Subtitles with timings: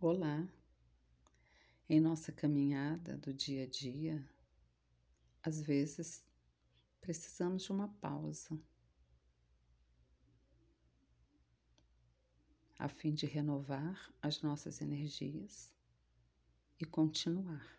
[0.00, 0.48] Olá!
[1.88, 4.24] Em nossa caminhada do dia a dia,
[5.42, 6.24] às vezes
[7.00, 8.56] precisamos de uma pausa
[12.78, 15.68] a fim de renovar as nossas energias
[16.78, 17.76] e continuar.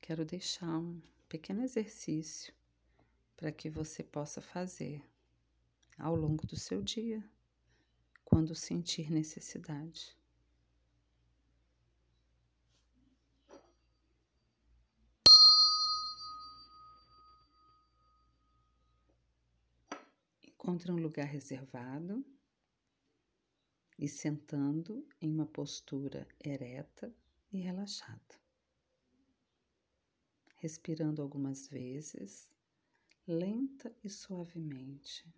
[0.00, 2.52] Quero deixar um pequeno exercício
[3.36, 5.00] para que você possa fazer
[5.96, 7.22] ao longo do seu dia
[8.32, 10.16] quando sentir necessidade.
[20.42, 22.24] Encontre um lugar reservado
[23.98, 27.14] e sentando em uma postura ereta
[27.52, 28.40] e relaxada.
[30.56, 32.48] Respirando algumas vezes,
[33.26, 35.30] lenta e suavemente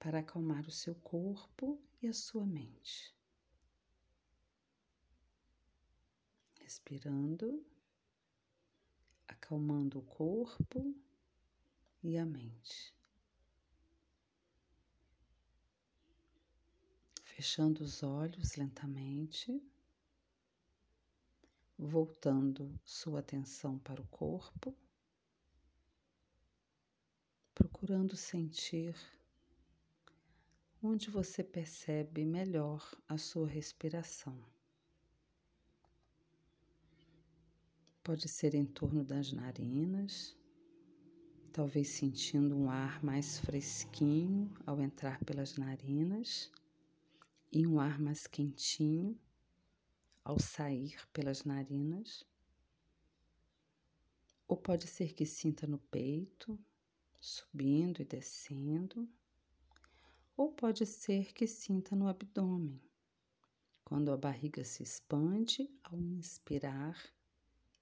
[0.00, 3.14] para acalmar o seu corpo e a sua mente.
[6.58, 7.62] Respirando,
[9.28, 10.96] acalmando o corpo
[12.02, 12.94] e a mente.
[17.22, 19.62] Fechando os olhos lentamente,
[21.78, 24.74] voltando sua atenção para o corpo,
[27.54, 28.94] procurando sentir
[30.82, 34.38] onde você percebe melhor a sua respiração.
[38.02, 40.34] Pode ser em torno das narinas,
[41.52, 46.50] talvez sentindo um ar mais fresquinho ao entrar pelas narinas
[47.52, 49.20] e um ar mais quentinho
[50.24, 52.24] ao sair pelas narinas.
[54.48, 56.58] Ou pode ser que sinta no peito,
[57.20, 59.06] subindo e descendo
[60.40, 62.80] ou pode ser que sinta no abdômen,
[63.84, 66.98] quando a barriga se expande ao inspirar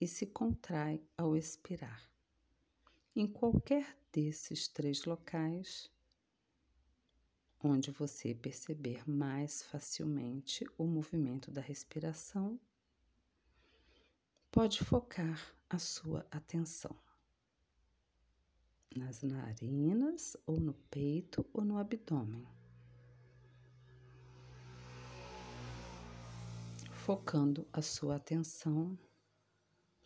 [0.01, 2.11] e se contrai ao expirar.
[3.15, 5.89] Em qualquer desses três locais,
[7.63, 12.59] onde você perceber mais facilmente o movimento da respiração,
[14.51, 17.08] pode focar a sua atenção
[18.97, 22.47] nas narinas, ou no peito, ou no abdômen.
[26.91, 28.99] Focando a sua atenção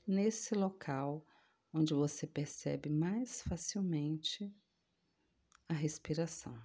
[0.06, 1.26] nesse local
[1.72, 4.54] onde você percebe mais facilmente
[5.68, 6.56] a respiração.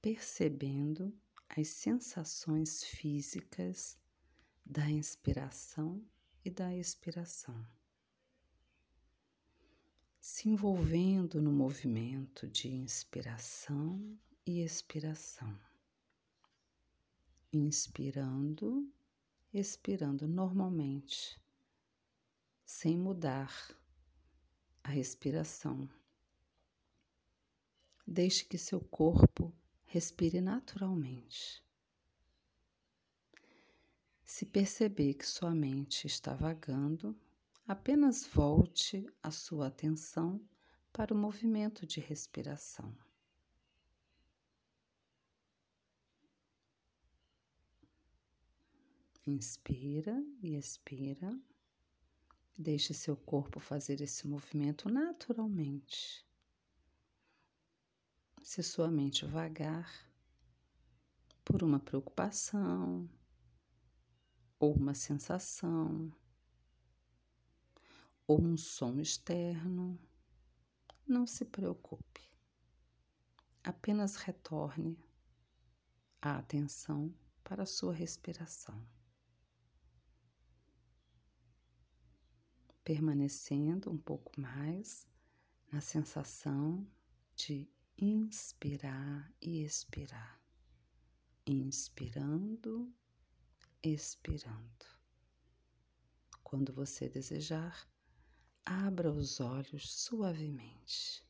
[0.00, 1.12] Percebendo
[1.48, 3.98] as sensações físicas
[4.64, 6.02] da inspiração
[6.44, 7.66] e da expiração
[10.30, 13.98] se envolvendo no movimento de inspiração
[14.46, 15.58] e expiração.
[17.50, 18.86] Inspirando,
[19.54, 21.40] expirando normalmente,
[22.62, 23.74] sem mudar
[24.84, 25.88] a respiração.
[28.06, 29.50] Deixe que seu corpo
[29.86, 31.64] respire naturalmente.
[34.22, 37.18] Se perceber que sua mente está vagando,
[37.68, 40.40] Apenas volte a sua atenção
[40.90, 42.96] para o movimento de respiração.
[49.26, 51.38] Inspira e expira.
[52.56, 56.26] Deixe seu corpo fazer esse movimento naturalmente.
[58.42, 60.10] Se sua mente vagar
[61.44, 63.06] por uma preocupação
[64.58, 66.10] ou uma sensação,
[68.28, 69.98] ou um som externo,
[71.06, 72.30] não se preocupe.
[73.64, 75.02] Apenas retorne
[76.20, 78.86] a atenção para a sua respiração.
[82.84, 85.08] Permanecendo um pouco mais
[85.72, 86.86] na sensação
[87.34, 87.66] de
[87.96, 90.38] inspirar e expirar.
[91.46, 92.92] Inspirando,
[93.82, 94.84] expirando.
[96.42, 97.88] Quando você desejar,
[98.70, 101.24] abra os olhos suavemente.